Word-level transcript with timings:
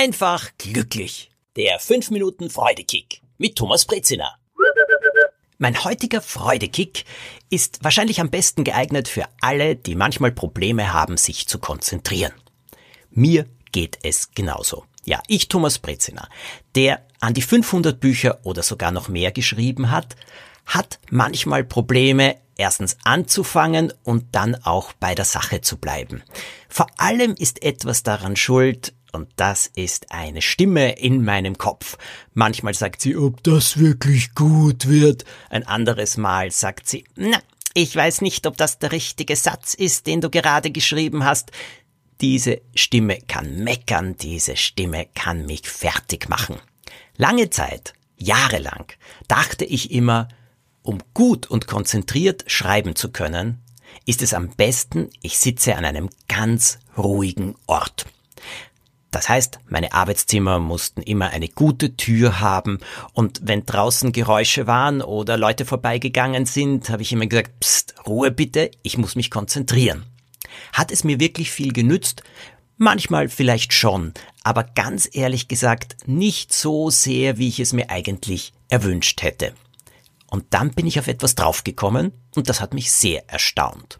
einfach 0.00 0.48
glücklich. 0.56 1.30
Der 1.56 1.78
5 1.78 2.10
Minuten 2.10 2.48
Freudekick 2.48 3.20
mit 3.36 3.56
Thomas 3.56 3.84
Brezina. 3.84 4.34
Mein 5.58 5.84
heutiger 5.84 6.22
Freudekick 6.22 7.04
ist 7.50 7.84
wahrscheinlich 7.84 8.18
am 8.18 8.30
besten 8.30 8.64
geeignet 8.64 9.08
für 9.08 9.26
alle, 9.42 9.76
die 9.76 9.94
manchmal 9.94 10.32
Probleme 10.32 10.94
haben, 10.94 11.18
sich 11.18 11.48
zu 11.48 11.58
konzentrieren. 11.58 12.32
Mir 13.10 13.44
geht 13.72 13.98
es 14.02 14.30
genauso. 14.30 14.86
Ja, 15.04 15.20
ich 15.28 15.48
Thomas 15.48 15.78
Brezina, 15.78 16.30
der 16.74 17.06
an 17.20 17.34
die 17.34 17.42
500 17.42 18.00
Bücher 18.00 18.38
oder 18.44 18.62
sogar 18.62 18.92
noch 18.92 19.10
mehr 19.10 19.32
geschrieben 19.32 19.90
hat, 19.90 20.16
hat 20.64 20.98
manchmal 21.10 21.62
Probleme, 21.62 22.36
erstens 22.56 22.96
anzufangen 23.04 23.92
und 24.02 24.34
dann 24.34 24.54
auch 24.64 24.94
bei 24.94 25.14
der 25.14 25.26
Sache 25.26 25.60
zu 25.60 25.76
bleiben. 25.76 26.22
Vor 26.70 26.86
allem 26.96 27.34
ist 27.34 27.62
etwas 27.62 28.02
daran 28.02 28.36
schuld, 28.36 28.94
und 29.10 29.28
das 29.36 29.66
ist 29.66 30.12
eine 30.12 30.42
Stimme 30.42 30.98
in 30.98 31.24
meinem 31.24 31.58
Kopf. 31.58 31.98
Manchmal 32.34 32.74
sagt 32.74 33.00
sie, 33.00 33.16
ob 33.16 33.42
das 33.42 33.78
wirklich 33.78 34.34
gut 34.34 34.88
wird. 34.88 35.24
Ein 35.48 35.66
anderes 35.66 36.16
Mal 36.16 36.50
sagt 36.50 36.88
sie, 36.88 37.04
na, 37.16 37.38
ich 37.74 37.94
weiß 37.94 38.20
nicht, 38.20 38.46
ob 38.46 38.56
das 38.56 38.78
der 38.78 38.92
richtige 38.92 39.36
Satz 39.36 39.74
ist, 39.74 40.06
den 40.06 40.20
du 40.20 40.30
gerade 40.30 40.70
geschrieben 40.70 41.24
hast. 41.24 41.52
Diese 42.20 42.60
Stimme 42.74 43.18
kann 43.26 43.62
meckern, 43.62 44.16
diese 44.16 44.56
Stimme 44.56 45.06
kann 45.14 45.46
mich 45.46 45.68
fertig 45.68 46.28
machen. 46.28 46.56
Lange 47.16 47.50
Zeit, 47.50 47.94
jahrelang, 48.16 48.86
dachte 49.28 49.64
ich 49.64 49.90
immer, 49.90 50.28
um 50.82 50.98
gut 51.14 51.46
und 51.46 51.66
konzentriert 51.66 52.44
schreiben 52.46 52.96
zu 52.96 53.10
können, 53.10 53.62
ist 54.06 54.22
es 54.22 54.34
am 54.34 54.50
besten, 54.50 55.10
ich 55.22 55.38
sitze 55.38 55.76
an 55.76 55.84
einem 55.84 56.10
ganz 56.28 56.78
ruhigen 56.96 57.54
Ort. 57.66 58.06
Das 59.10 59.28
heißt, 59.28 59.58
meine 59.68 59.92
Arbeitszimmer 59.92 60.60
mussten 60.60 61.02
immer 61.02 61.30
eine 61.30 61.48
gute 61.48 61.96
Tür 61.96 62.40
haben 62.40 62.78
und 63.12 63.40
wenn 63.42 63.66
draußen 63.66 64.12
Geräusche 64.12 64.66
waren 64.66 65.02
oder 65.02 65.36
Leute 65.36 65.64
vorbeigegangen 65.64 66.46
sind, 66.46 66.90
habe 66.90 67.02
ich 67.02 67.12
immer 67.12 67.26
gesagt, 67.26 67.58
Psst, 67.60 67.94
Ruhe 68.06 68.30
bitte, 68.30 68.70
ich 68.82 68.98
muss 68.98 69.16
mich 69.16 69.30
konzentrieren. 69.30 70.04
Hat 70.72 70.92
es 70.92 71.02
mir 71.02 71.18
wirklich 71.18 71.50
viel 71.50 71.72
genützt? 71.72 72.22
Manchmal 72.76 73.28
vielleicht 73.28 73.72
schon, 73.72 74.14
aber 74.42 74.62
ganz 74.64 75.08
ehrlich 75.12 75.48
gesagt 75.48 75.96
nicht 76.06 76.52
so 76.52 76.88
sehr, 76.88 77.36
wie 77.36 77.48
ich 77.48 77.60
es 77.60 77.72
mir 77.72 77.90
eigentlich 77.90 78.52
erwünscht 78.68 79.22
hätte. 79.22 79.52
Und 80.28 80.44
dann 80.50 80.70
bin 80.70 80.86
ich 80.86 80.98
auf 80.98 81.08
etwas 81.08 81.34
draufgekommen 81.34 82.12
und 82.36 82.48
das 82.48 82.60
hat 82.60 82.72
mich 82.72 82.92
sehr 82.92 83.28
erstaunt. 83.28 83.98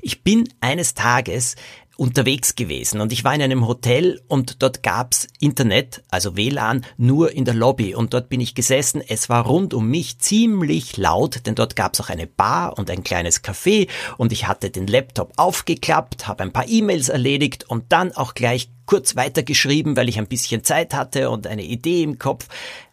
Ich 0.00 0.22
bin 0.24 0.48
eines 0.60 0.94
Tages 0.94 1.54
unterwegs 1.98 2.54
gewesen. 2.54 3.00
Und 3.00 3.12
ich 3.12 3.24
war 3.24 3.34
in 3.34 3.42
einem 3.42 3.66
Hotel 3.66 4.22
und 4.28 4.62
dort 4.62 4.84
gab's 4.84 5.26
Internet, 5.40 6.04
also 6.10 6.36
WLAN, 6.36 6.86
nur 6.96 7.32
in 7.32 7.44
der 7.44 7.54
Lobby. 7.54 7.94
Und 7.94 8.14
dort 8.14 8.28
bin 8.28 8.40
ich 8.40 8.54
gesessen. 8.54 9.02
Es 9.06 9.28
war 9.28 9.44
rund 9.44 9.74
um 9.74 9.90
mich 9.90 10.18
ziemlich 10.20 10.96
laut, 10.96 11.44
denn 11.44 11.56
dort 11.56 11.74
gab's 11.74 12.00
auch 12.00 12.08
eine 12.08 12.28
Bar 12.28 12.78
und 12.78 12.88
ein 12.88 13.02
kleines 13.02 13.42
Café. 13.42 13.88
Und 14.16 14.32
ich 14.32 14.46
hatte 14.46 14.70
den 14.70 14.86
Laptop 14.86 15.32
aufgeklappt, 15.36 16.28
habe 16.28 16.44
ein 16.44 16.52
paar 16.52 16.68
E-Mails 16.68 17.08
erledigt 17.08 17.68
und 17.68 17.86
dann 17.88 18.12
auch 18.12 18.34
gleich 18.34 18.70
kurz 18.86 19.16
weitergeschrieben, 19.16 19.96
weil 19.96 20.08
ich 20.08 20.18
ein 20.18 20.28
bisschen 20.28 20.62
Zeit 20.62 20.94
hatte 20.94 21.30
und 21.30 21.48
eine 21.48 21.64
Idee 21.64 22.04
im 22.04 22.18
Kopf, 22.18 22.46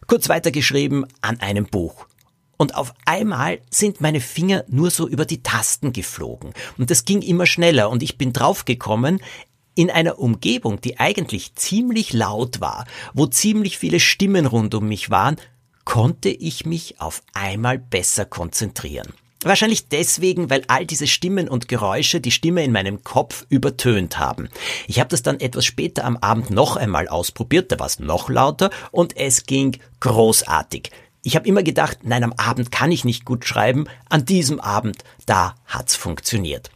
kurz 0.08 0.30
weitergeschrieben 0.30 1.06
an 1.22 1.40
einem 1.40 1.68
Buch 1.68 2.08
und 2.58 2.76
auf 2.76 2.94
einmal 3.06 3.60
sind 3.70 4.02
meine 4.02 4.22
Finger 4.22 4.64
nur 4.68 4.90
so 4.90 5.08
über 5.08 5.26
die 5.26 5.44
Tasten 5.44 5.94
geflogen. 5.94 6.54
Und 6.78 6.92
das 6.92 7.06
ging 7.06 7.22
immer 7.22 7.46
schneller 7.46 7.90
und 7.90 8.04
ich 8.04 8.18
bin 8.18 8.34
draufgekommen, 8.34 9.20
in 9.76 9.92
einer 9.92 10.20
Umgebung, 10.20 10.80
die 10.80 11.00
eigentlich 11.00 11.56
ziemlich 11.56 12.14
laut 12.14 12.62
war, 12.62 12.86
wo 13.14 13.28
ziemlich 13.28 13.78
viele 13.78 14.00
Stimmen 14.00 14.46
rund 14.46 14.74
um 14.74 14.88
mich 14.88 15.10
waren, 15.10 15.36
konnte 15.84 16.30
ich 16.30 16.66
mich 16.66 17.00
auf 17.00 17.22
einmal 17.34 17.78
besser 17.78 18.26
konzentrieren. 18.26 19.14
Wahrscheinlich 19.44 19.90
deswegen, 19.90 20.50
weil 20.50 20.64
all 20.68 20.88
diese 20.88 21.06
Stimmen 21.06 21.48
und 21.48 21.68
Geräusche 21.68 22.20
die 22.20 22.32
Stimme 22.32 22.64
in 22.64 22.72
meinem 22.72 23.04
Kopf 23.04 23.46
übertönt 23.50 24.18
haben. 24.18 24.50
Ich 24.88 25.00
habe 25.00 25.10
das 25.10 25.22
dann 25.22 25.40
etwas 25.40 25.66
später 25.66 26.04
am 26.04 26.18
Abend 26.18 26.50
noch 26.50 26.78
einmal 26.78 27.08
ausprobiert, 27.08 27.72
da 27.72 27.78
war 27.78 27.86
es 27.86 28.00
noch 28.00 28.28
lauter 28.30 28.72
und 28.90 29.16
es 29.16 29.46
ging 29.46 29.78
großartig. 30.00 30.90
Ich 31.26 31.36
habe 31.36 31.48
immer 31.48 31.64
gedacht, 31.64 32.02
nein, 32.04 32.24
am 32.24 32.34
Abend 32.34 32.72
kann 32.72 32.92
ich 32.92 33.04
nicht 33.04 33.26
gut 33.26 33.46
schreiben. 33.46 33.86
An 34.10 34.26
diesem 34.26 34.60
Abend, 34.60 35.04
da 35.26 35.56
hat's 35.66 35.96
funktioniert. 35.96 36.70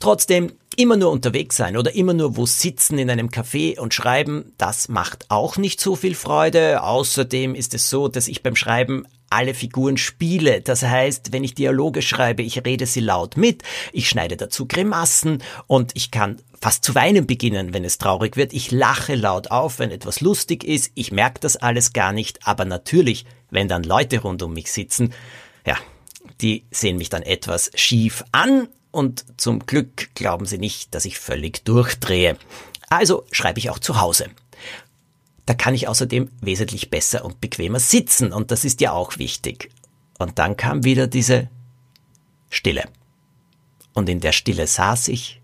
Trotzdem, 0.00 0.52
immer 0.76 0.96
nur 0.96 1.10
unterwegs 1.10 1.58
sein 1.58 1.76
oder 1.76 1.94
immer 1.94 2.14
nur 2.14 2.38
wo 2.38 2.46
sitzen 2.46 2.96
in 2.96 3.10
einem 3.10 3.28
Café 3.28 3.78
und 3.78 3.92
schreiben, 3.92 4.54
das 4.56 4.88
macht 4.88 5.30
auch 5.30 5.58
nicht 5.58 5.78
so 5.78 5.94
viel 5.94 6.14
Freude. 6.14 6.82
Außerdem 6.82 7.54
ist 7.54 7.74
es 7.74 7.90
so, 7.90 8.08
dass 8.08 8.28
ich 8.28 8.42
beim 8.42 8.56
Schreiben 8.56 9.06
alle 9.32 9.54
Figuren 9.54 9.96
spiele. 9.96 10.60
Das 10.60 10.82
heißt, 10.82 11.32
wenn 11.32 11.44
ich 11.44 11.54
Dialoge 11.54 12.02
schreibe, 12.02 12.42
ich 12.42 12.64
rede 12.64 12.86
sie 12.86 13.00
laut 13.00 13.36
mit, 13.36 13.62
ich 13.92 14.08
schneide 14.08 14.36
dazu 14.36 14.66
Grimassen 14.66 15.42
und 15.66 15.92
ich 15.94 16.10
kann 16.10 16.40
fast 16.60 16.84
zu 16.84 16.94
weinen 16.94 17.26
beginnen, 17.26 17.74
wenn 17.74 17.84
es 17.84 17.98
traurig 17.98 18.36
wird. 18.36 18.52
Ich 18.52 18.70
lache 18.70 19.16
laut 19.16 19.50
auf, 19.50 19.78
wenn 19.78 19.90
etwas 19.90 20.20
lustig 20.20 20.62
ist. 20.62 20.92
Ich 20.94 21.10
merke 21.10 21.40
das 21.40 21.56
alles 21.56 21.92
gar 21.92 22.12
nicht, 22.12 22.46
aber 22.46 22.64
natürlich 22.64 23.24
wenn 23.52 23.68
dann 23.68 23.84
Leute 23.84 24.20
rund 24.20 24.42
um 24.42 24.52
mich 24.52 24.72
sitzen, 24.72 25.12
ja, 25.64 25.76
die 26.40 26.64
sehen 26.72 26.96
mich 26.96 27.10
dann 27.10 27.22
etwas 27.22 27.70
schief 27.74 28.24
an 28.32 28.66
und 28.90 29.24
zum 29.40 29.60
Glück 29.60 30.12
glauben 30.14 30.46
sie 30.46 30.58
nicht, 30.58 30.94
dass 30.94 31.04
ich 31.04 31.18
völlig 31.18 31.64
durchdrehe. 31.64 32.36
Also 32.88 33.24
schreibe 33.30 33.60
ich 33.60 33.70
auch 33.70 33.78
zu 33.78 34.00
Hause. 34.00 34.26
Da 35.46 35.54
kann 35.54 35.74
ich 35.74 35.88
außerdem 35.88 36.30
wesentlich 36.40 36.90
besser 36.90 37.24
und 37.24 37.40
bequemer 37.40 37.80
sitzen 37.80 38.32
und 38.32 38.50
das 38.50 38.64
ist 38.64 38.80
ja 38.80 38.92
auch 38.92 39.18
wichtig. 39.18 39.70
Und 40.18 40.38
dann 40.38 40.56
kam 40.56 40.84
wieder 40.84 41.06
diese 41.06 41.48
Stille. 42.48 42.84
Und 43.92 44.08
in 44.08 44.20
der 44.20 44.32
Stille 44.32 44.66
saß 44.66 45.08
ich 45.08 45.40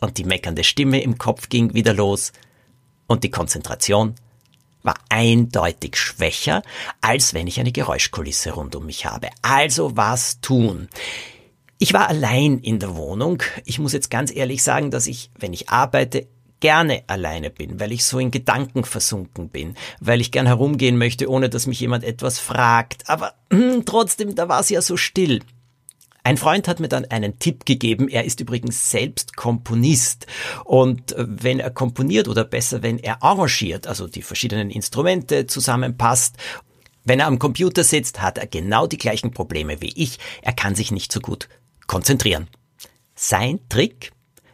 und 0.00 0.18
die 0.18 0.24
meckernde 0.24 0.64
Stimme 0.64 1.02
im 1.02 1.18
Kopf 1.18 1.48
ging 1.48 1.74
wieder 1.74 1.92
los 1.92 2.32
und 3.06 3.24
die 3.24 3.30
Konzentration 3.30 4.14
war 4.82 4.94
eindeutig 5.08 5.96
schwächer, 5.96 6.62
als 7.00 7.34
wenn 7.34 7.46
ich 7.46 7.58
eine 7.58 7.72
Geräuschkulisse 7.72 8.52
rund 8.52 8.76
um 8.76 8.86
mich 8.86 9.06
habe. 9.06 9.30
Also 9.42 9.96
was 9.96 10.40
tun? 10.40 10.88
Ich 11.78 11.92
war 11.92 12.08
allein 12.08 12.58
in 12.58 12.78
der 12.78 12.94
Wohnung. 12.94 13.42
Ich 13.64 13.78
muss 13.78 13.92
jetzt 13.92 14.10
ganz 14.10 14.34
ehrlich 14.34 14.62
sagen, 14.62 14.90
dass 14.90 15.06
ich, 15.06 15.30
wenn 15.38 15.52
ich 15.52 15.70
arbeite, 15.70 16.26
gerne 16.64 17.02
alleine 17.08 17.50
bin, 17.50 17.78
weil 17.78 17.92
ich 17.92 18.06
so 18.06 18.18
in 18.18 18.30
Gedanken 18.30 18.84
versunken 18.84 19.50
bin, 19.50 19.74
weil 20.00 20.22
ich 20.22 20.32
gern 20.32 20.46
herumgehen 20.46 20.96
möchte, 20.96 21.28
ohne 21.28 21.50
dass 21.50 21.66
mich 21.66 21.78
jemand 21.78 22.04
etwas 22.04 22.38
fragt. 22.38 23.06
Aber 23.10 23.34
hm, 23.52 23.84
trotzdem, 23.84 24.34
da 24.34 24.48
war 24.48 24.60
es 24.60 24.70
ja 24.70 24.80
so 24.80 24.96
still. 24.96 25.40
Ein 26.22 26.38
Freund 26.38 26.66
hat 26.66 26.80
mir 26.80 26.88
dann 26.88 27.04
einen 27.04 27.38
Tipp 27.38 27.66
gegeben. 27.66 28.08
Er 28.08 28.24
ist 28.24 28.40
übrigens 28.40 28.90
selbst 28.90 29.36
Komponist. 29.36 30.26
Und 30.64 31.12
äh, 31.12 31.26
wenn 31.28 31.60
er 31.60 31.68
komponiert 31.68 32.28
oder 32.28 32.44
besser, 32.44 32.82
wenn 32.82 32.98
er 32.98 33.22
arrangiert, 33.22 33.86
also 33.86 34.08
die 34.08 34.22
verschiedenen 34.22 34.70
Instrumente 34.70 35.46
zusammenpasst, 35.46 36.38
wenn 37.04 37.20
er 37.20 37.26
am 37.26 37.38
Computer 37.38 37.84
sitzt, 37.84 38.22
hat 38.22 38.38
er 38.38 38.46
genau 38.46 38.86
die 38.86 38.96
gleichen 38.96 39.32
Probleme 39.32 39.82
wie 39.82 39.92
ich. 40.02 40.18
Er 40.40 40.54
kann 40.54 40.74
sich 40.74 40.92
nicht 40.92 41.12
so 41.12 41.20
gut 41.20 41.50
konzentrieren. 41.86 42.48
Sein 43.14 43.60
Trick? 43.68 44.12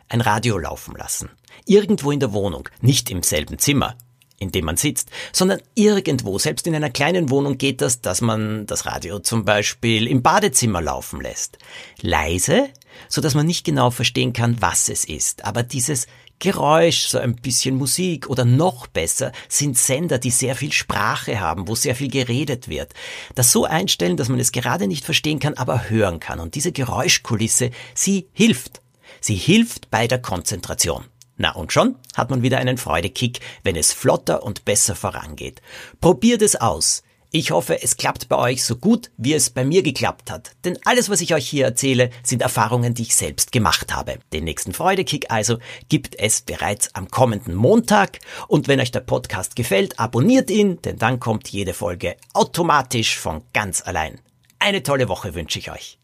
Ein 0.08 0.22
Radio 0.22 0.58
laufen 0.58 0.96
lassen. 0.96 1.30
Irgendwo 1.66 2.10
in 2.10 2.20
der 2.20 2.32
Wohnung, 2.32 2.68
nicht 2.80 3.10
im 3.10 3.22
selben 3.22 3.58
Zimmer 3.58 3.96
in 4.40 4.50
dem 4.50 4.64
man 4.64 4.78
sitzt, 4.78 5.10
sondern 5.32 5.60
irgendwo, 5.74 6.38
selbst 6.38 6.66
in 6.66 6.74
einer 6.74 6.90
kleinen 6.90 7.28
Wohnung 7.28 7.58
geht 7.58 7.82
das, 7.82 8.00
dass 8.00 8.22
man 8.22 8.66
das 8.66 8.86
Radio 8.86 9.18
zum 9.18 9.44
Beispiel 9.44 10.06
im 10.06 10.22
Badezimmer 10.22 10.80
laufen 10.80 11.20
lässt. 11.20 11.58
Leise, 12.00 12.70
so 13.08 13.20
dass 13.20 13.34
man 13.34 13.46
nicht 13.46 13.64
genau 13.64 13.90
verstehen 13.90 14.32
kann, 14.32 14.56
was 14.60 14.88
es 14.88 15.04
ist. 15.04 15.44
Aber 15.44 15.62
dieses 15.62 16.06
Geräusch, 16.38 17.08
so 17.08 17.18
ein 17.18 17.36
bisschen 17.36 17.76
Musik 17.76 18.30
oder 18.30 18.46
noch 18.46 18.86
besser 18.86 19.30
sind 19.46 19.76
Sender, 19.76 20.18
die 20.18 20.30
sehr 20.30 20.56
viel 20.56 20.72
Sprache 20.72 21.38
haben, 21.38 21.68
wo 21.68 21.74
sehr 21.74 21.94
viel 21.94 22.10
geredet 22.10 22.68
wird. 22.68 22.94
Das 23.34 23.52
so 23.52 23.66
einstellen, 23.66 24.16
dass 24.16 24.30
man 24.30 24.40
es 24.40 24.50
gerade 24.50 24.88
nicht 24.88 25.04
verstehen 25.04 25.38
kann, 25.38 25.54
aber 25.54 25.90
hören 25.90 26.18
kann. 26.18 26.40
Und 26.40 26.54
diese 26.54 26.72
Geräuschkulisse, 26.72 27.72
sie 27.94 28.26
hilft. 28.32 28.80
Sie 29.20 29.34
hilft 29.34 29.90
bei 29.90 30.06
der 30.08 30.22
Konzentration. 30.22 31.04
Na 31.42 31.52
und 31.52 31.72
schon 31.72 31.96
hat 32.14 32.28
man 32.28 32.42
wieder 32.42 32.58
einen 32.58 32.76
Freudekick, 32.76 33.40
wenn 33.64 33.74
es 33.74 33.94
flotter 33.94 34.42
und 34.42 34.66
besser 34.66 34.94
vorangeht. 34.94 35.62
Probiert 35.98 36.42
es 36.42 36.54
aus. 36.54 37.02
Ich 37.30 37.50
hoffe, 37.50 37.82
es 37.82 37.96
klappt 37.96 38.28
bei 38.28 38.36
euch 38.36 38.62
so 38.62 38.76
gut, 38.76 39.10
wie 39.16 39.32
es 39.32 39.48
bei 39.48 39.64
mir 39.64 39.82
geklappt 39.82 40.30
hat. 40.30 40.50
Denn 40.66 40.78
alles, 40.84 41.08
was 41.08 41.22
ich 41.22 41.32
euch 41.32 41.48
hier 41.48 41.64
erzähle, 41.64 42.10
sind 42.22 42.42
Erfahrungen, 42.42 42.92
die 42.92 43.04
ich 43.04 43.16
selbst 43.16 43.52
gemacht 43.52 43.94
habe. 43.94 44.18
Den 44.34 44.44
nächsten 44.44 44.74
Freudekick 44.74 45.30
also 45.30 45.56
gibt 45.88 46.14
es 46.18 46.42
bereits 46.42 46.94
am 46.94 47.08
kommenden 47.08 47.54
Montag. 47.54 48.18
Und 48.46 48.68
wenn 48.68 48.78
euch 48.78 48.92
der 48.92 49.00
Podcast 49.00 49.56
gefällt, 49.56 49.98
abonniert 49.98 50.50
ihn, 50.50 50.82
denn 50.82 50.98
dann 50.98 51.20
kommt 51.20 51.48
jede 51.48 51.72
Folge 51.72 52.16
automatisch 52.34 53.18
von 53.18 53.44
ganz 53.54 53.80
allein. 53.86 54.20
Eine 54.58 54.82
tolle 54.82 55.08
Woche 55.08 55.34
wünsche 55.34 55.58
ich 55.58 55.70
euch. 55.70 55.98